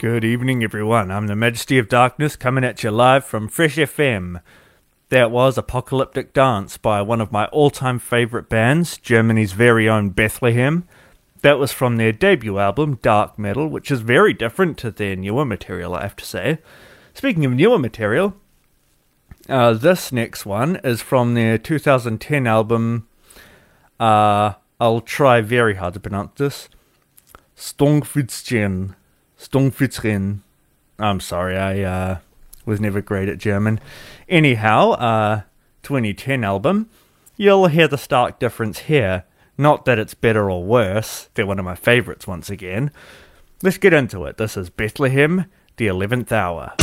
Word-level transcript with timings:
Good 0.00 0.24
evening, 0.24 0.64
everyone. 0.64 1.10
I'm 1.10 1.26
the 1.26 1.36
Majesty 1.36 1.76
of 1.76 1.86
Darkness 1.86 2.34
coming 2.34 2.64
at 2.64 2.82
you 2.82 2.90
live 2.90 3.22
from 3.22 3.48
Fresh 3.48 3.76
FM. 3.76 4.40
That 5.10 5.30
was 5.30 5.58
Apocalyptic 5.58 6.32
Dance 6.32 6.78
by 6.78 7.02
one 7.02 7.20
of 7.20 7.30
my 7.30 7.44
all 7.48 7.68
time 7.68 7.98
favourite 7.98 8.48
bands, 8.48 8.96
Germany's 8.96 9.52
very 9.52 9.90
own 9.90 10.08
Bethlehem. 10.08 10.88
That 11.42 11.58
was 11.58 11.72
from 11.72 11.98
their 11.98 12.12
debut 12.12 12.58
album, 12.58 12.98
Dark 13.02 13.38
Metal, 13.38 13.68
which 13.68 13.90
is 13.90 14.00
very 14.00 14.32
different 14.32 14.78
to 14.78 14.90
their 14.90 15.16
newer 15.16 15.44
material, 15.44 15.94
I 15.94 16.00
have 16.00 16.16
to 16.16 16.24
say. 16.24 16.60
Speaking 17.12 17.44
of 17.44 17.52
newer 17.52 17.78
material, 17.78 18.32
uh, 19.50 19.74
this 19.74 20.12
next 20.12 20.46
one 20.46 20.76
is 20.76 21.02
from 21.02 21.34
their 21.34 21.58
2010 21.58 22.46
album. 22.46 23.06
Uh, 24.00 24.54
I'll 24.80 25.02
try 25.02 25.42
very 25.42 25.74
hard 25.74 25.92
to 25.92 26.00
pronounce 26.00 26.38
this. 26.38 26.70
Stönkfitzchen. 27.54 28.94
Stönkfitzchen. 29.40 30.40
I'm 30.98 31.20
sorry, 31.20 31.56
I 31.56 31.80
uh, 31.82 32.18
was 32.66 32.80
never 32.80 33.00
great 33.00 33.28
at 33.28 33.38
German. 33.38 33.80
Anyhow, 34.28 34.90
uh, 34.92 35.42
2010 35.82 36.44
album. 36.44 36.90
You'll 37.36 37.68
hear 37.68 37.88
the 37.88 37.96
stark 37.96 38.38
difference 38.38 38.80
here. 38.80 39.24
Not 39.56 39.86
that 39.86 39.98
it's 39.98 40.14
better 40.14 40.50
or 40.50 40.62
worse, 40.62 41.30
they're 41.34 41.46
one 41.46 41.58
of 41.58 41.64
my 41.64 41.74
favourites 41.74 42.26
once 42.26 42.50
again. 42.50 42.90
Let's 43.62 43.78
get 43.78 43.94
into 43.94 44.24
it. 44.24 44.36
This 44.36 44.56
is 44.56 44.68
Bethlehem, 44.70 45.46
the 45.76 45.86
11th 45.86 46.32
hour. 46.32 46.74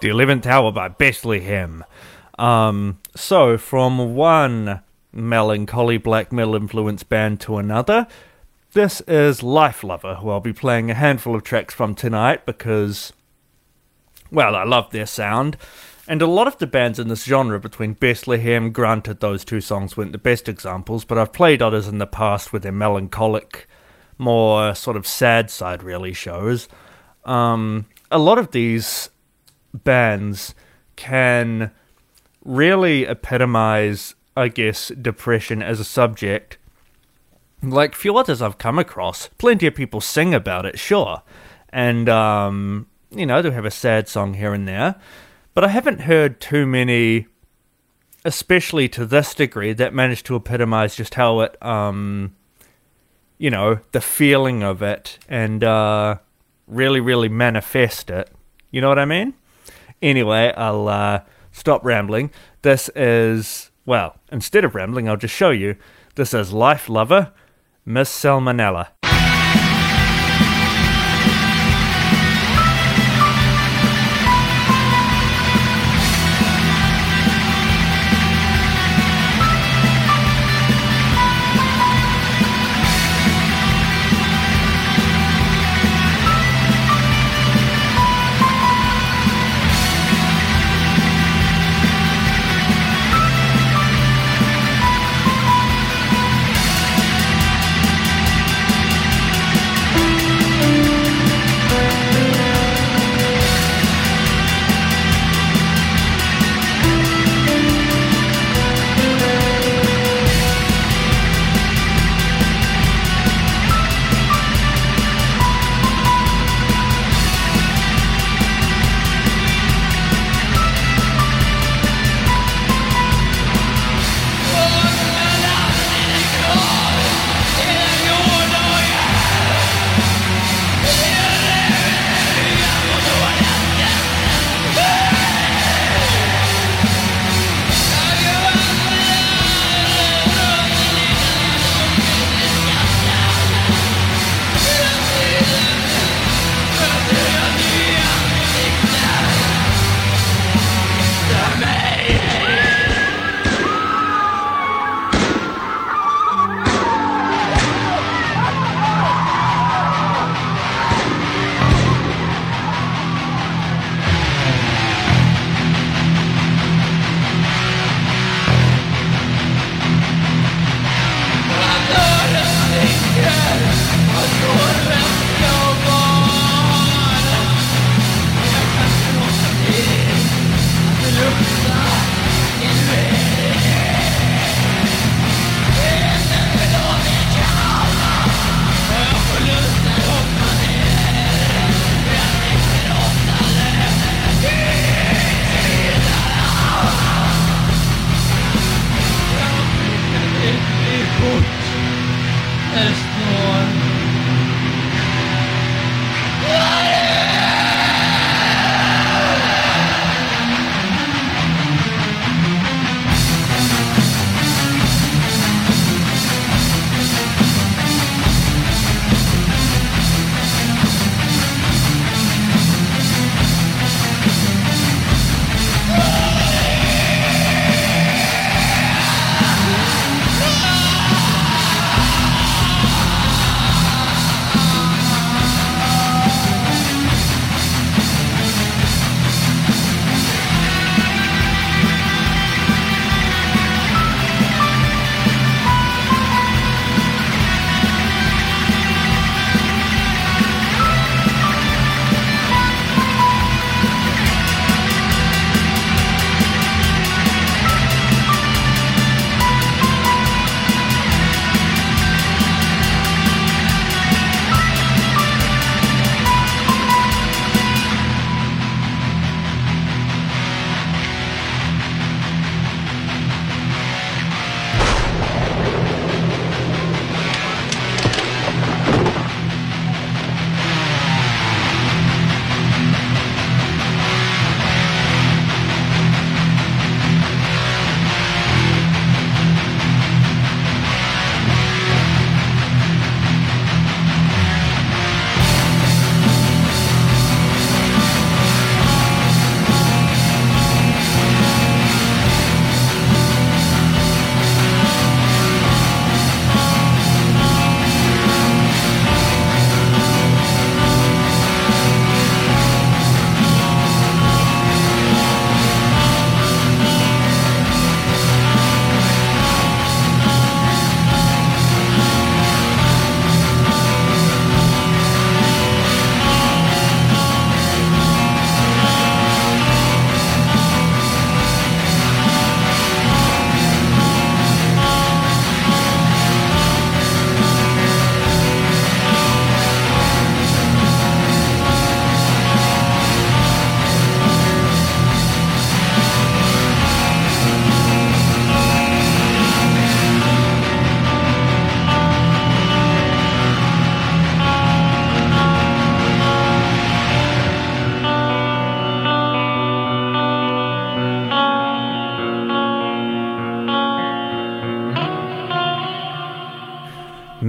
The 0.00 0.08
Eleventh 0.08 0.46
Hour 0.46 0.70
by 0.70 0.86
Bethlehem. 0.86 1.84
Um, 2.38 3.00
so, 3.16 3.58
from 3.58 4.14
one 4.14 4.82
melancholy 5.12 5.98
black 5.98 6.30
metal 6.30 6.54
influence 6.54 7.02
band 7.02 7.40
to 7.40 7.56
another, 7.56 8.06
this 8.74 9.00
is 9.02 9.40
Lifelover, 9.40 10.20
who 10.20 10.30
I'll 10.30 10.38
be 10.38 10.52
playing 10.52 10.88
a 10.88 10.94
handful 10.94 11.34
of 11.34 11.42
tracks 11.42 11.74
from 11.74 11.96
tonight 11.96 12.46
because, 12.46 13.12
well, 14.30 14.54
I 14.54 14.62
love 14.62 14.90
their 14.90 15.06
sound. 15.06 15.56
And 16.06 16.22
a 16.22 16.26
lot 16.26 16.46
of 16.46 16.58
the 16.58 16.68
bands 16.68 17.00
in 17.00 17.08
this 17.08 17.24
genre, 17.24 17.58
between 17.58 17.94
Bethlehem, 17.94 18.70
granted 18.70 19.18
those 19.18 19.44
two 19.44 19.60
songs 19.60 19.96
weren't 19.96 20.12
the 20.12 20.18
best 20.18 20.48
examples, 20.48 21.04
but 21.04 21.18
I've 21.18 21.32
played 21.32 21.60
others 21.60 21.88
in 21.88 21.98
the 21.98 22.06
past 22.06 22.52
with 22.52 22.62
their 22.62 22.70
melancholic, 22.70 23.66
more 24.16 24.76
sort 24.76 24.96
of 24.96 25.08
sad 25.08 25.50
side, 25.50 25.82
really, 25.82 26.12
shows. 26.12 26.68
Um, 27.24 27.86
a 28.12 28.18
lot 28.18 28.38
of 28.38 28.52
these 28.52 29.10
bands 29.72 30.54
can 30.96 31.70
really 32.44 33.06
epitomize, 33.06 34.14
I 34.36 34.48
guess, 34.48 34.88
depression 34.88 35.62
as 35.62 35.80
a 35.80 35.84
subject. 35.84 36.58
Like 37.62 37.94
few 37.94 38.16
others 38.16 38.40
I've 38.40 38.58
come 38.58 38.78
across, 38.78 39.28
plenty 39.38 39.66
of 39.66 39.74
people 39.74 40.00
sing 40.00 40.32
about 40.32 40.64
it, 40.64 40.78
sure, 40.78 41.22
and 41.70 42.08
um, 42.08 42.86
you 43.10 43.26
know 43.26 43.42
they 43.42 43.50
have 43.50 43.64
a 43.64 43.70
sad 43.70 44.08
song 44.08 44.34
here 44.34 44.54
and 44.54 44.66
there, 44.68 44.94
but 45.54 45.64
I 45.64 45.68
haven't 45.68 46.02
heard 46.02 46.40
too 46.40 46.66
many, 46.66 47.26
especially 48.24 48.88
to 48.90 49.04
this 49.04 49.34
degree, 49.34 49.72
that 49.72 49.92
managed 49.92 50.26
to 50.26 50.36
epitomize 50.36 50.94
just 50.94 51.14
how 51.14 51.40
it, 51.40 51.60
um, 51.60 52.36
you 53.38 53.50
know, 53.50 53.80
the 53.90 54.00
feeling 54.00 54.62
of 54.62 54.80
it 54.80 55.18
and 55.28 55.64
uh, 55.64 56.18
really, 56.68 57.00
really 57.00 57.28
manifest 57.28 58.08
it. 58.08 58.30
You 58.70 58.80
know 58.80 58.88
what 58.88 59.00
I 59.00 59.04
mean? 59.04 59.34
Anyway, 60.00 60.52
I'll 60.56 60.88
uh, 60.88 61.20
stop 61.52 61.84
rambling. 61.84 62.30
This 62.62 62.88
is, 62.94 63.70
well, 63.86 64.16
instead 64.30 64.64
of 64.64 64.74
rambling, 64.74 65.08
I'll 65.08 65.16
just 65.16 65.34
show 65.34 65.50
you. 65.50 65.76
This 66.14 66.34
is 66.34 66.52
Lifelover, 66.52 67.32
Miss 67.84 68.10
Salmonella. 68.10 68.88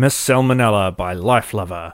Miss 0.09 0.27
Salmonella 0.27 0.97
by 0.97 1.13
Lifelover. 1.13 1.93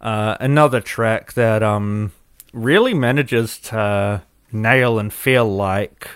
Uh, 0.00 0.34
another 0.40 0.80
track 0.80 1.34
that 1.34 1.62
um, 1.62 2.10
really 2.54 2.94
manages 2.94 3.58
to 3.58 4.22
nail 4.50 4.98
and 4.98 5.12
feel 5.12 5.44
like 5.44 6.08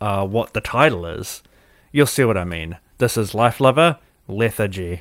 uh, 0.00 0.24
what 0.24 0.52
the 0.52 0.60
title 0.60 1.04
is. 1.04 1.42
You'll 1.90 2.06
see 2.06 2.22
what 2.22 2.36
I 2.36 2.44
mean. 2.44 2.78
This 2.98 3.16
is 3.16 3.32
Lifelover, 3.32 3.98
Lethargy. 4.28 5.00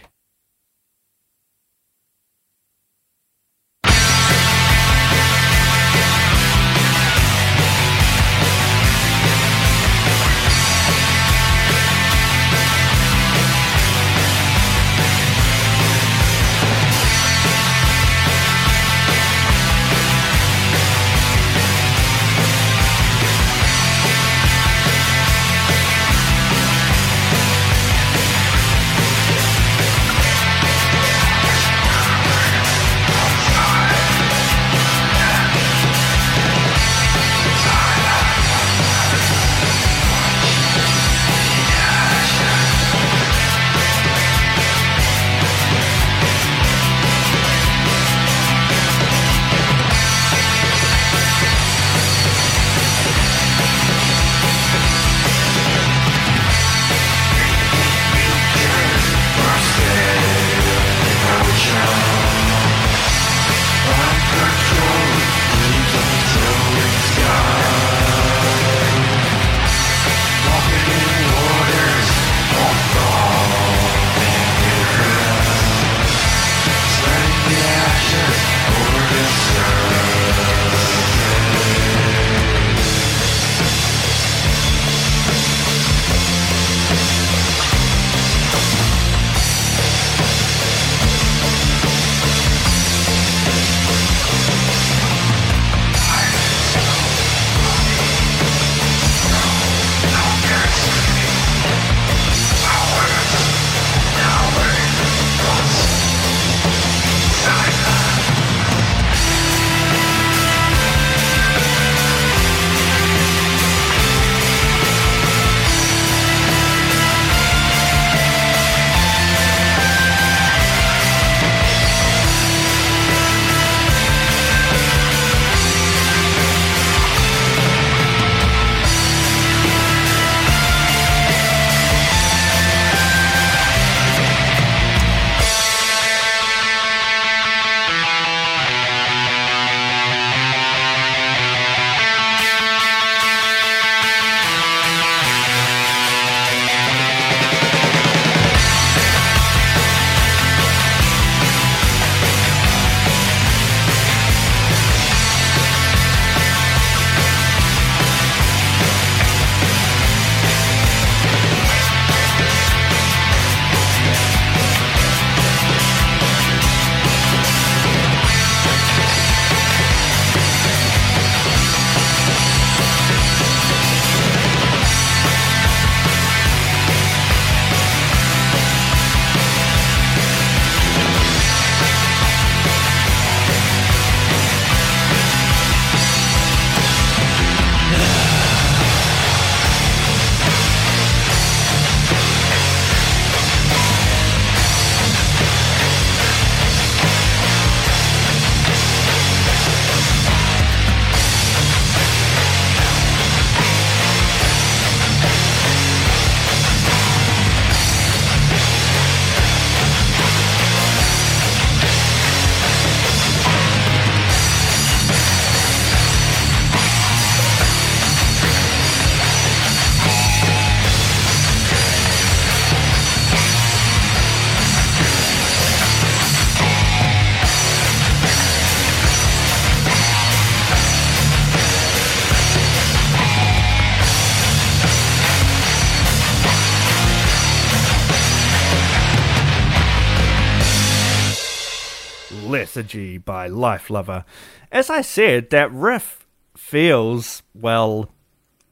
Lethargy 242.75 243.19
by 243.19 243.47
Lifelover. 243.49 244.25
As 244.71 244.89
I 244.89 245.01
said, 245.01 245.51
that 245.51 245.71
riff 245.71 246.25
feels, 246.57 247.43
well, 247.53 248.09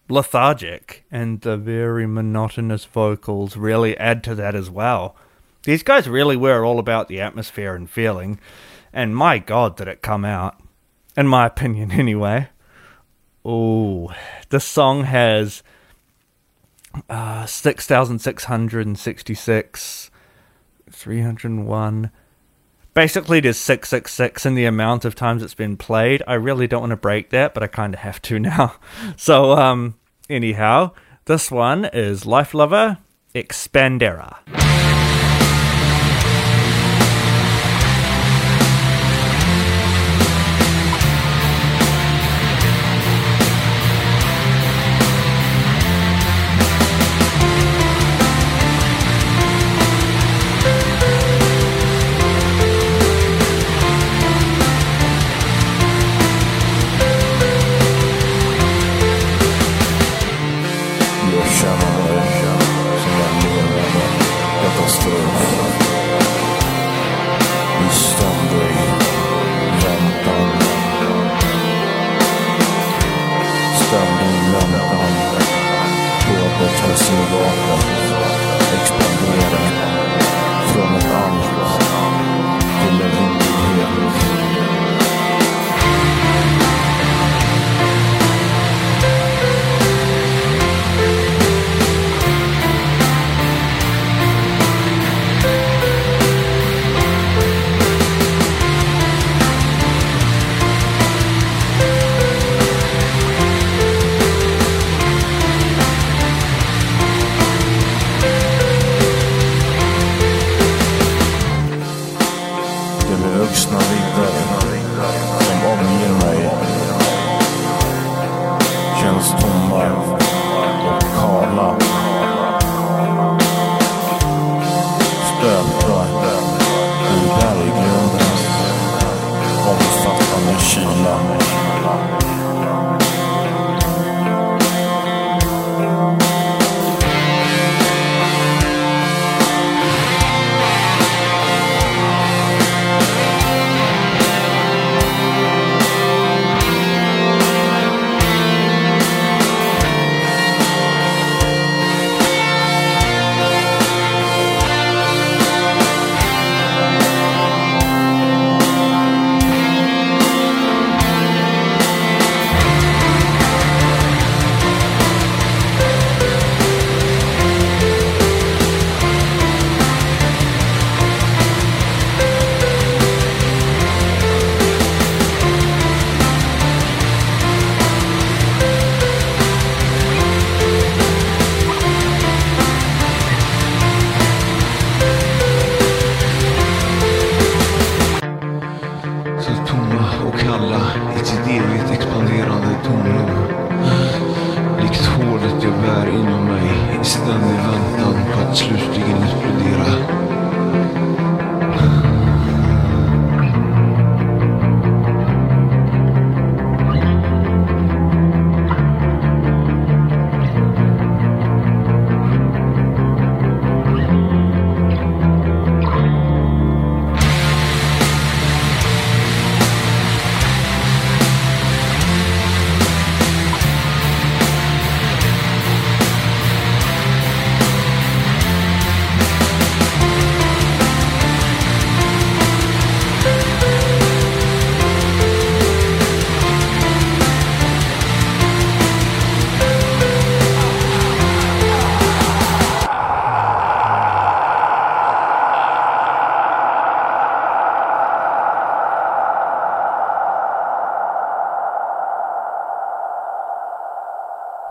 lethargic, 0.10 1.06
and 1.12 1.42
the 1.42 1.56
very 1.56 2.08
monotonous 2.08 2.86
vocals 2.86 3.56
really 3.56 3.96
add 3.98 4.24
to 4.24 4.34
that 4.34 4.56
as 4.56 4.72
well. 4.72 5.16
These 5.66 5.84
guys 5.84 6.10
really 6.10 6.36
were 6.36 6.66
all 6.66 6.80
about 6.80 7.10
the 7.10 7.22
atmosphere 7.22 7.76
and 7.76 7.88
feeling, 7.88 8.40
and 8.92 9.16
my 9.16 9.38
god, 9.38 9.78
did 9.78 9.88
it 9.88 10.02
come 10.02 10.26
out. 10.26 10.60
In 11.16 11.28
my 11.28 11.46
opinion, 11.54 11.92
anyway. 11.92 12.50
Oh, 13.46 14.12
this 14.50 14.66
song 14.66 15.04
has 15.04 15.62
uh, 17.08 17.46
6,666, 17.46 20.12
301. 20.90 22.12
Basically, 22.94 23.40
there's 23.40 23.58
666 23.58 24.46
in 24.46 24.56
the 24.56 24.66
amount 24.66 25.06
of 25.06 25.16
times 25.16 25.44
it's 25.44 25.54
been 25.54 25.78
played. 25.78 26.22
I 26.28 26.34
really 26.34 26.68
don't 26.68 26.82
want 26.82 26.90
to 26.92 26.98
break 26.98 27.30
that, 27.30 27.54
but 27.54 27.64
I 27.64 27.68
kind 27.68 27.94
of 27.94 28.02
have 28.02 28.22
to 28.24 28.40
now. 28.40 28.76
So, 29.16 29.54
um, 29.54 29.96
anyhow, 30.30 30.92
this 31.26 31.50
one 31.50 31.86
is 31.86 32.26
Lifelover 32.26 32.98
Expandera. 33.34 34.61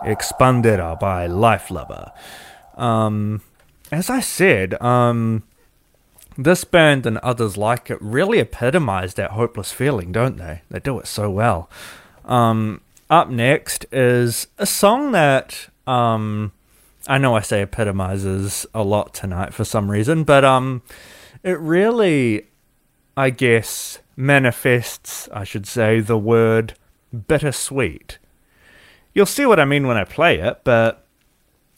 Expandera 0.05 0.99
by 0.99 1.27
Lifelover. 1.27 2.11
Um, 2.75 3.41
as 3.91 4.09
I 4.09 4.19
said, 4.19 4.81
um, 4.81 5.43
this 6.37 6.63
band 6.63 7.05
and 7.05 7.17
others 7.19 7.57
like 7.57 7.89
it 7.89 8.01
really 8.01 8.39
epitomize 8.39 9.15
that 9.15 9.31
hopeless 9.31 9.71
feeling, 9.71 10.11
don't 10.11 10.37
they? 10.37 10.61
They 10.69 10.79
do 10.79 10.99
it 10.99 11.07
so 11.07 11.29
well. 11.29 11.69
Um, 12.25 12.81
up 13.09 13.29
next 13.29 13.85
is 13.91 14.47
a 14.57 14.65
song 14.65 15.11
that 15.11 15.67
um, 15.85 16.53
I 17.07 17.17
know 17.17 17.35
I 17.35 17.41
say 17.41 17.61
epitomizes 17.61 18.65
a 18.73 18.83
lot 18.83 19.13
tonight 19.13 19.53
for 19.53 19.65
some 19.65 19.91
reason, 19.91 20.23
but 20.23 20.45
um, 20.45 20.81
it 21.43 21.59
really, 21.59 22.47
I 23.17 23.31
guess, 23.31 23.99
manifests, 24.15 25.27
I 25.33 25.43
should 25.43 25.67
say, 25.67 25.99
the 25.99 26.17
word 26.17 26.75
bittersweet. 27.27 28.17
You'll 29.13 29.25
see 29.25 29.45
what 29.45 29.59
I 29.59 29.65
mean 29.65 29.87
when 29.87 29.97
I 29.97 30.03
play 30.03 30.39
it, 30.39 30.61
but 30.63 31.05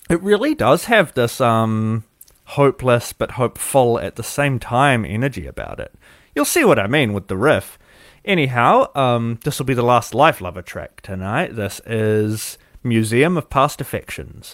it 0.10 0.22
really 0.22 0.54
does 0.54 0.86
have 0.86 1.14
this 1.14 1.42
um 1.42 2.04
hopeless 2.46 3.14
but 3.14 3.32
hopeful 3.32 3.98
at 4.00 4.16
the 4.16 4.24
same 4.24 4.60
time 4.60 5.06
energy 5.06 5.48
about 5.48 5.80
it. 5.80 5.94
You'll 6.36 6.46
see 6.46 6.66
what 6.66 6.78
I 6.78 6.88
mean 6.88 7.14
with 7.14 7.28
the 7.28 7.38
riff. 7.38 7.80
Anyhow, 8.26 8.96
um 8.96 9.40
this 9.44 9.58
will 9.58 9.66
be 9.66 9.74
the 9.74 9.82
last 9.82 10.14
Lifelover 10.14 10.64
track 10.64 11.02
tonight. 11.02 11.56
This 11.56 11.82
is 11.86 12.58
Museum 12.84 13.38
of 13.38 13.50
Past 13.50 13.82
Affections. 13.82 14.54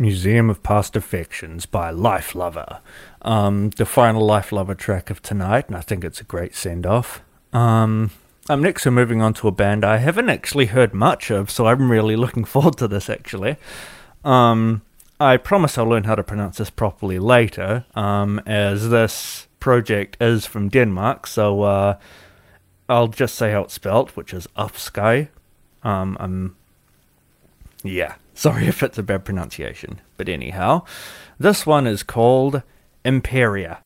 Museum 0.00 0.48
of 0.48 0.62
Past 0.62 0.96
Affections 0.96 1.66
by 1.66 1.92
Lifelover. 1.92 2.80
Um, 3.20 3.68
the 3.70 3.84
final 3.84 4.26
Lifelover 4.26 4.76
track 4.76 5.10
of 5.10 5.20
tonight, 5.20 5.66
and 5.68 5.76
I 5.76 5.82
think 5.82 6.04
it's 6.04 6.22
a 6.22 6.24
great 6.24 6.54
send 6.54 6.86
off. 6.86 7.20
Um, 7.52 8.10
um, 8.48 8.62
next, 8.62 8.86
moving 8.86 9.20
on 9.20 9.34
to 9.34 9.48
a 9.48 9.52
band 9.52 9.84
I 9.84 9.98
haven't 9.98 10.30
actually 10.30 10.66
heard 10.66 10.94
much 10.94 11.30
of, 11.30 11.50
so 11.50 11.66
I'm 11.66 11.92
really 11.92 12.16
looking 12.16 12.44
forward 12.46 12.78
to 12.78 12.88
this 12.88 13.10
actually. 13.10 13.56
Um, 14.24 14.80
I 15.20 15.36
promise 15.36 15.76
I'll 15.76 15.84
learn 15.84 16.04
how 16.04 16.14
to 16.14 16.24
pronounce 16.24 16.56
this 16.56 16.70
properly 16.70 17.18
later, 17.18 17.84
um, 17.94 18.40
as 18.46 18.88
this 18.88 19.48
project 19.60 20.16
is 20.18 20.46
from 20.46 20.70
Denmark, 20.70 21.26
so 21.26 21.62
uh, 21.62 21.98
I'll 22.88 23.08
just 23.08 23.34
say 23.34 23.52
how 23.52 23.64
it's 23.64 23.74
spelt, 23.74 24.16
which 24.16 24.32
is 24.32 24.48
Afsky. 24.56 25.28
Um, 25.82 26.16
I'm, 26.18 26.56
yeah, 27.82 28.14
sorry 28.40 28.66
if 28.72 28.82
it's 28.82 28.98
a 28.98 29.02
bad 29.02 29.24
pronunciation, 29.24 30.00
but 30.16 30.28
anyhow, 30.28 30.82
this 31.38 31.66
one 31.66 31.86
is 31.86 32.02
called 32.02 32.62
Imperia. 33.04 33.82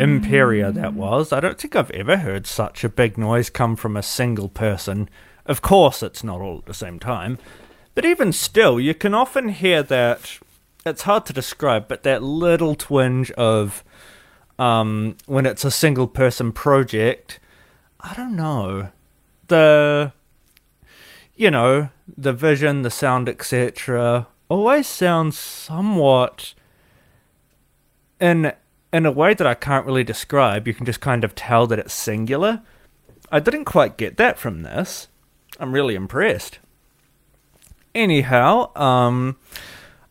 Imperia 0.00 0.72
that 0.72 0.94
was. 0.94 1.32
I 1.32 1.40
don't 1.40 1.58
think 1.58 1.76
I've 1.76 1.90
ever 1.90 2.16
heard 2.16 2.46
such 2.46 2.84
a 2.84 2.88
big 2.88 3.18
noise 3.18 3.50
come 3.50 3.76
from 3.76 3.96
a 3.96 4.02
single 4.02 4.48
person. 4.48 5.10
Of 5.46 5.60
course, 5.62 6.02
it's 6.02 6.24
not 6.24 6.40
all 6.40 6.58
at 6.58 6.66
the 6.66 6.74
same 6.74 6.98
time. 6.98 7.38
But 7.94 8.04
even 8.04 8.32
still, 8.32 8.80
you 8.80 8.94
can 8.94 9.14
often 9.14 9.50
hear 9.50 9.82
that. 9.82 10.38
It's 10.86 11.02
hard 11.02 11.26
to 11.26 11.32
describe, 11.34 11.88
but 11.88 12.02
that 12.04 12.22
little 12.22 12.74
twinge 12.74 13.30
of 13.32 13.84
um, 14.58 15.16
when 15.26 15.44
it's 15.44 15.64
a 15.64 15.70
single 15.70 16.06
person 16.06 16.52
project. 16.52 17.38
I 18.00 18.14
don't 18.14 18.36
know. 18.36 18.88
The. 19.48 20.12
You 21.36 21.50
know, 21.50 21.88
the 22.18 22.34
vision, 22.34 22.82
the 22.82 22.90
sound, 22.90 23.26
etc., 23.26 24.26
always 24.50 24.86
sounds 24.86 25.38
somewhat 25.38 26.52
in 28.20 28.52
in 28.92 29.06
a 29.06 29.12
way 29.12 29.34
that 29.34 29.46
I 29.46 29.54
can't 29.54 29.86
really 29.86 30.04
describe, 30.04 30.66
you 30.66 30.74
can 30.74 30.86
just 30.86 31.00
kind 31.00 31.24
of 31.24 31.34
tell 31.34 31.66
that 31.68 31.78
it's 31.78 31.94
singular. 31.94 32.62
I 33.30 33.40
didn't 33.40 33.64
quite 33.64 33.96
get 33.96 34.16
that 34.16 34.38
from 34.38 34.62
this. 34.62 35.08
I'm 35.58 35.72
really 35.72 35.94
impressed. 35.94 36.58
Anyhow, 37.94 38.74
um, 38.76 39.36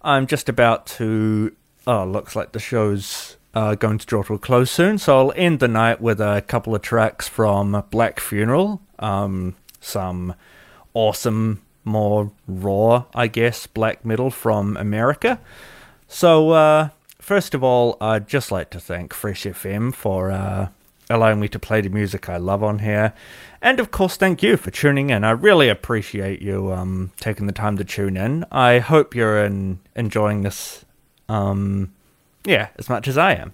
I'm 0.01 0.27
just 0.27 0.49
about 0.49 0.85
to. 0.87 1.55
Oh, 1.87 2.05
looks 2.05 2.35
like 2.35 2.51
the 2.51 2.59
show's 2.59 3.37
uh, 3.53 3.75
going 3.75 3.97
to 3.97 4.05
draw 4.05 4.23
to 4.23 4.35
a 4.35 4.39
close 4.39 4.69
soon, 4.69 4.97
so 4.97 5.17
I'll 5.17 5.33
end 5.35 5.59
the 5.59 5.67
night 5.67 6.01
with 6.01 6.21
a 6.21 6.43
couple 6.47 6.75
of 6.75 6.81
tracks 6.81 7.27
from 7.27 7.83
Black 7.89 8.19
Funeral. 8.19 8.81
Um, 8.99 9.55
some 9.79 10.35
awesome, 10.93 11.61
more 11.83 12.31
raw, 12.47 13.05
I 13.15 13.27
guess, 13.27 13.65
black 13.65 14.05
metal 14.05 14.29
from 14.29 14.77
America. 14.77 15.39
So, 16.07 16.51
uh, 16.51 16.89
first 17.29 17.53
of 17.53 17.63
all, 17.63 17.95
I'd 18.01 18.27
just 18.27 18.51
like 18.51 18.71
to 18.71 18.79
thank 18.79 19.13
Fresh 19.13 19.43
FM 19.43 19.93
for 19.93 20.31
uh, 20.31 20.69
allowing 21.11 21.39
me 21.39 21.47
to 21.49 21.59
play 21.59 21.79
the 21.79 21.89
music 21.89 22.27
I 22.27 22.37
love 22.37 22.63
on 22.63 22.79
here. 22.79 23.13
And 23.61 23.79
of 23.79 23.91
course, 23.91 24.17
thank 24.17 24.41
you 24.41 24.57
for 24.57 24.71
tuning 24.71 25.11
in. 25.11 25.23
I 25.23 25.29
really 25.29 25.69
appreciate 25.69 26.41
you 26.41 26.73
um, 26.73 27.11
taking 27.17 27.45
the 27.45 27.53
time 27.53 27.77
to 27.77 27.83
tune 27.83 28.17
in. 28.17 28.45
I 28.51 28.79
hope 28.79 29.13
you're 29.13 29.45
in, 29.45 29.79
enjoying 29.95 30.41
this, 30.41 30.85
um, 31.27 31.93
yeah, 32.45 32.69
as 32.79 32.89
much 32.89 33.07
as 33.07 33.15
I 33.15 33.35
am. 33.35 33.53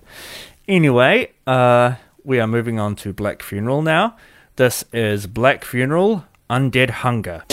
Anyway, 0.69 1.33
uh, 1.45 1.95
we 2.23 2.39
are 2.39 2.47
moving 2.47 2.79
on 2.79 2.95
to 2.95 3.11
Black 3.11 3.43
Funeral 3.43 3.81
now. 3.81 4.15
This 4.55 4.85
is 4.93 5.27
Black 5.27 5.65
Funeral 5.65 6.23
Undead 6.49 6.91
Hunger. 6.91 7.43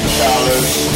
Yes, 0.00 0.88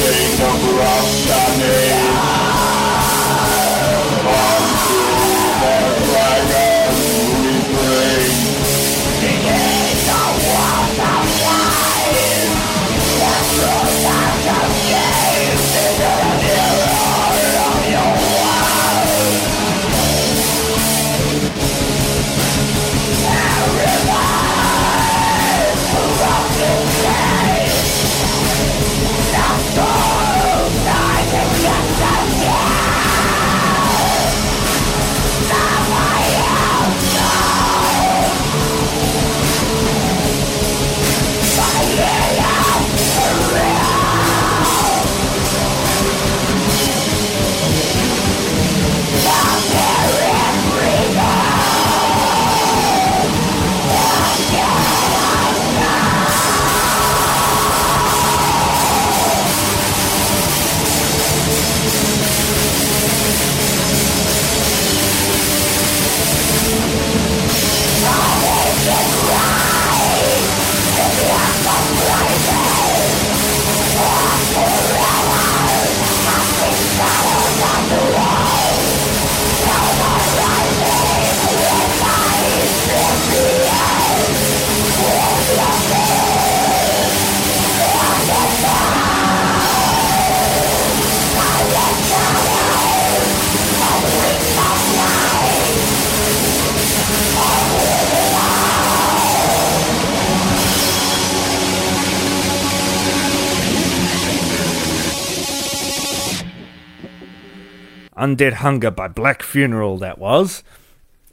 Undead 108.22 108.52
Hunger 108.52 108.92
by 108.92 109.08
Black 109.08 109.42
Funeral, 109.42 109.98
that 109.98 110.16
was. 110.16 110.62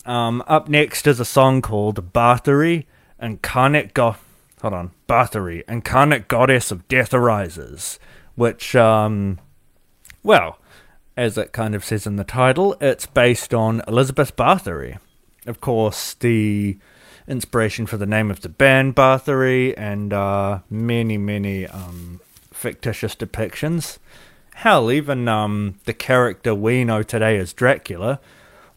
Um, 0.08 0.44
up 0.48 0.68
next 0.68 1.06
is 1.06 1.20
a 1.20 1.26
song 1.26 1.62
called 1.62 2.12
Bathory, 2.12 2.86
Incarnate 3.22 3.94
Go- 3.94 4.16
Hold 4.64 4.74
on. 4.74 4.92
Bathory, 5.08 5.62
Incarnate 5.68 6.28
Goddess 6.28 6.72
of 6.72 6.88
Death 6.88 7.14
Arises, 7.14 8.00
which, 8.34 8.76
um, 8.76 9.40
well, 10.24 10.58
as 11.16 11.38
it 11.38 11.52
kind 11.52 11.76
of 11.76 11.86
says 11.86 12.08
in 12.08 12.16
the 12.16 12.24
title, 12.24 12.76
it's 12.82 13.06
based 13.06 13.54
on 13.54 13.84
Elizabeth 13.88 14.36
Bathory. 14.36 14.98
Of 15.46 15.62
course, 15.62 16.16
the 16.16 16.80
inspiration 17.28 17.86
for 17.86 17.98
the 17.98 18.08
name 18.08 18.32
of 18.32 18.42
the 18.42 18.50
band 18.50 18.96
Bathory 18.96 19.76
and 19.78 20.12
uh, 20.12 20.62
many, 20.72 21.20
many 21.20 21.68
um, 21.68 22.20
fictitious 22.52 23.14
depictions. 23.14 24.00
Hell, 24.60 24.92
even 24.92 25.30
um, 25.30 25.76
the 25.86 25.94
character 25.94 26.54
we 26.54 26.84
know 26.84 27.02
today 27.02 27.38
as 27.38 27.54
Dracula 27.54 28.20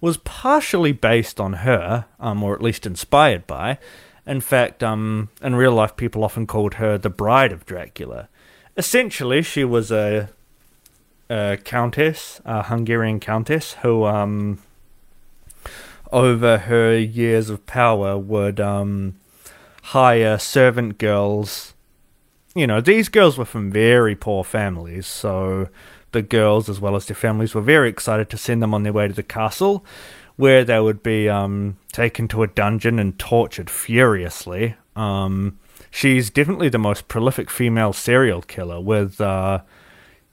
was 0.00 0.16
partially 0.16 0.92
based 0.92 1.40
on 1.40 1.54
her, 1.54 2.04
um, 2.20 2.40
or 2.44 2.54
at 2.54 2.62
least 2.62 2.86
inspired 2.86 3.48
by. 3.48 3.78
In 4.24 4.40
fact, 4.40 4.84
um, 4.84 5.30
in 5.42 5.56
real 5.56 5.72
life, 5.72 5.96
people 5.96 6.22
often 6.22 6.46
called 6.46 6.74
her 6.74 6.96
the 6.98 7.10
Bride 7.10 7.50
of 7.50 7.66
Dracula. 7.66 8.28
Essentially, 8.76 9.42
she 9.42 9.64
was 9.64 9.90
a, 9.90 10.28
a 11.28 11.58
countess, 11.64 12.40
a 12.44 12.62
Hungarian 12.62 13.18
countess, 13.18 13.72
who, 13.82 14.04
um, 14.04 14.62
over 16.12 16.58
her 16.58 16.96
years 16.96 17.50
of 17.50 17.66
power, 17.66 18.16
would 18.16 18.60
um, 18.60 19.16
hire 19.82 20.38
servant 20.38 20.98
girls. 20.98 21.71
You 22.54 22.66
know, 22.66 22.80
these 22.80 23.08
girls 23.08 23.38
were 23.38 23.46
from 23.46 23.70
very 23.70 24.14
poor 24.14 24.44
families, 24.44 25.06
so 25.06 25.68
the 26.12 26.22
girls, 26.22 26.68
as 26.68 26.80
well 26.80 26.96
as 26.96 27.06
their 27.06 27.16
families, 27.16 27.54
were 27.54 27.62
very 27.62 27.88
excited 27.88 28.28
to 28.30 28.36
send 28.36 28.62
them 28.62 28.74
on 28.74 28.82
their 28.82 28.92
way 28.92 29.08
to 29.08 29.14
the 29.14 29.22
castle, 29.22 29.84
where 30.36 30.64
they 30.64 30.78
would 30.78 31.02
be 31.02 31.28
um, 31.28 31.78
taken 31.92 32.28
to 32.28 32.42
a 32.42 32.46
dungeon 32.46 32.98
and 32.98 33.18
tortured 33.18 33.70
furiously. 33.70 34.74
Um, 34.94 35.58
she's 35.90 36.28
definitely 36.28 36.68
the 36.68 36.78
most 36.78 37.08
prolific 37.08 37.50
female 37.50 37.94
serial 37.94 38.42
killer, 38.42 38.80
with 38.80 39.20
uh, 39.20 39.62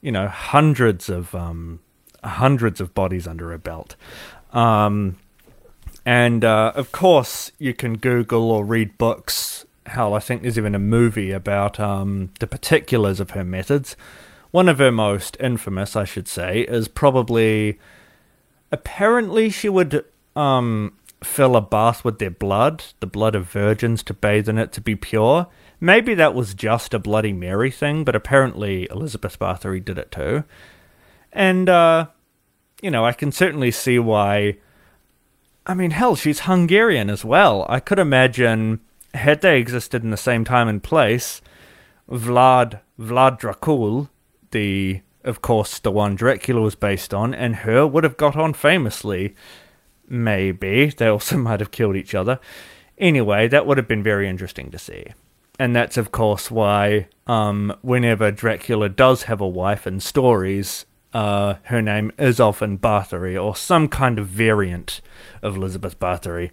you 0.02 0.12
know 0.12 0.28
hundreds 0.28 1.08
of 1.08 1.34
um, 1.34 1.80
hundreds 2.22 2.80
of 2.82 2.94
bodies 2.94 3.26
under 3.26 3.50
her 3.50 3.58
belt. 3.58 3.96
Um, 4.52 5.16
and 6.04 6.44
uh, 6.44 6.72
of 6.74 6.92
course, 6.92 7.52
you 7.58 7.72
can 7.72 7.96
Google 7.96 8.50
or 8.50 8.64
read 8.64 8.98
books. 8.98 9.64
Hell, 9.90 10.14
I 10.14 10.20
think 10.20 10.42
there's 10.42 10.56
even 10.56 10.76
a 10.76 10.78
movie 10.78 11.32
about 11.32 11.80
um, 11.80 12.30
the 12.38 12.46
particulars 12.46 13.18
of 13.18 13.30
her 13.30 13.44
methods. 13.44 13.96
One 14.52 14.68
of 14.68 14.78
her 14.78 14.92
most 14.92 15.36
infamous, 15.40 15.96
I 15.96 16.04
should 16.04 16.28
say, 16.28 16.60
is 16.60 16.86
probably 16.86 17.80
apparently 18.70 19.50
she 19.50 19.68
would 19.68 20.04
um, 20.36 20.92
fill 21.24 21.56
a 21.56 21.60
bath 21.60 22.04
with 22.04 22.20
their 22.20 22.30
blood, 22.30 22.84
the 23.00 23.06
blood 23.06 23.34
of 23.34 23.50
virgins, 23.50 24.04
to 24.04 24.14
bathe 24.14 24.48
in 24.48 24.58
it 24.58 24.70
to 24.72 24.80
be 24.80 24.94
pure. 24.94 25.48
Maybe 25.80 26.14
that 26.14 26.36
was 26.36 26.54
just 26.54 26.94
a 26.94 27.00
Bloody 27.00 27.32
Mary 27.32 27.72
thing, 27.72 28.04
but 28.04 28.14
apparently 28.14 28.88
Elizabeth 28.90 29.38
Bathory 29.40 29.84
did 29.84 29.98
it 29.98 30.12
too. 30.12 30.44
And, 31.32 31.68
uh, 31.68 32.06
you 32.80 32.92
know, 32.92 33.04
I 33.04 33.12
can 33.12 33.32
certainly 33.32 33.72
see 33.72 33.98
why. 33.98 34.58
I 35.66 35.74
mean, 35.74 35.90
hell, 35.90 36.14
she's 36.14 36.40
Hungarian 36.40 37.10
as 37.10 37.24
well. 37.24 37.66
I 37.68 37.80
could 37.80 37.98
imagine, 37.98 38.80
had 39.14 39.40
they 39.40 39.58
existed 39.58 40.02
in 40.02 40.10
the 40.10 40.16
same 40.16 40.44
time 40.44 40.68
and 40.68 40.82
place, 40.82 41.40
Vlad 42.10 42.80
Vlad 42.98 43.40
Dracul, 43.40 44.08
the 44.50 45.02
of 45.24 45.42
course 45.42 45.78
the 45.78 45.90
one 45.90 46.14
Dracula 46.14 46.60
was 46.60 46.74
based 46.74 47.14
on, 47.14 47.34
and 47.34 47.56
her 47.56 47.86
would 47.86 48.04
have 48.04 48.16
got 48.16 48.36
on 48.36 48.52
famously. 48.54 49.34
Maybe 50.08 50.90
they 50.90 51.06
also 51.06 51.36
might 51.38 51.60
have 51.60 51.70
killed 51.70 51.96
each 51.96 52.14
other. 52.14 52.40
Anyway, 52.98 53.48
that 53.48 53.66
would 53.66 53.78
have 53.78 53.88
been 53.88 54.02
very 54.02 54.28
interesting 54.28 54.70
to 54.70 54.78
see. 54.78 55.06
And 55.58 55.76
that's 55.76 55.96
of 55.96 56.10
course 56.10 56.50
why 56.50 57.08
um, 57.26 57.76
whenever 57.82 58.30
Dracula 58.30 58.88
does 58.88 59.24
have 59.24 59.40
a 59.40 59.48
wife 59.48 59.86
in 59.86 60.00
stories, 60.00 60.86
uh, 61.12 61.54
her 61.64 61.82
name 61.82 62.12
is 62.18 62.40
often 62.40 62.78
Bathory 62.78 63.42
or 63.42 63.56
some 63.56 63.88
kind 63.88 64.18
of 64.18 64.26
variant 64.26 65.00
of 65.42 65.56
Elizabeth 65.56 65.98
Bathory. 65.98 66.50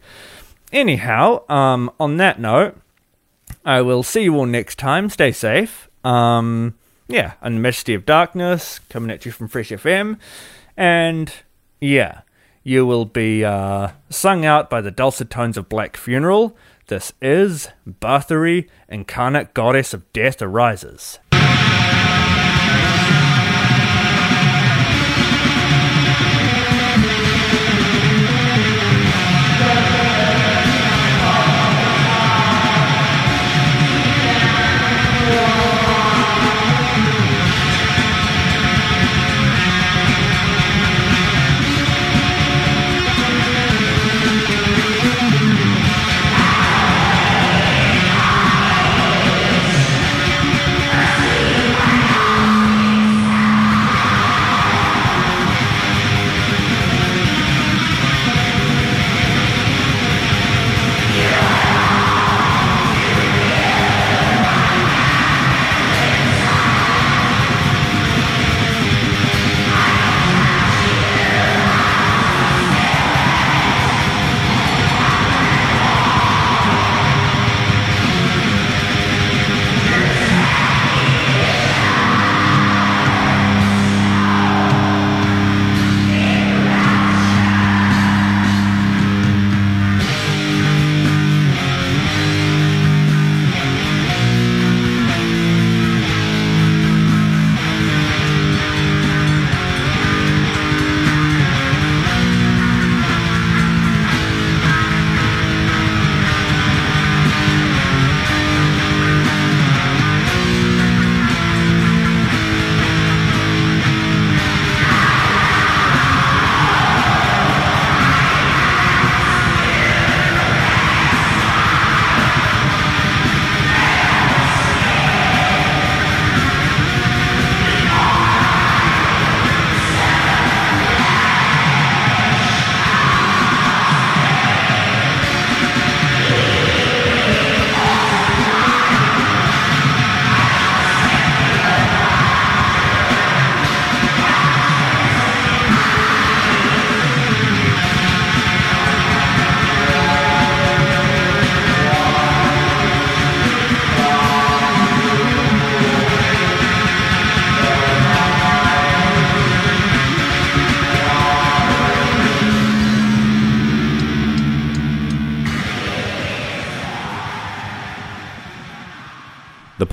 Anyhow, 0.71 1.47
um, 1.49 1.91
on 1.99 2.17
that 2.17 2.39
note, 2.39 2.77
I 3.65 3.81
will 3.81 4.03
see 4.03 4.23
you 4.23 4.35
all 4.35 4.45
next 4.45 4.77
time. 4.77 5.09
Stay 5.09 5.31
safe. 5.31 5.89
Um, 6.03 6.75
yeah, 7.07 7.33
and 7.41 7.61
Majesty 7.61 7.93
of 7.93 8.05
Darkness 8.05 8.79
coming 8.89 9.11
at 9.11 9.25
you 9.25 9.31
from 9.31 9.47
Fresh 9.47 9.69
FM. 9.69 10.17
And 10.75 11.31
yeah, 11.79 12.21
you 12.63 12.85
will 12.85 13.05
be 13.05 13.45
uh, 13.45 13.89
sung 14.09 14.45
out 14.45 14.69
by 14.69 14.81
the 14.81 14.91
dulcet 14.91 15.29
tones 15.29 15.57
of 15.57 15.69
Black 15.69 15.95
Funeral. 15.95 16.55
This 16.87 17.13
is 17.21 17.69
Bathory, 17.87 18.69
Incarnate 18.89 19.53
Goddess 19.53 19.93
of 19.93 20.11
Death 20.13 20.41
Arises. 20.41 21.19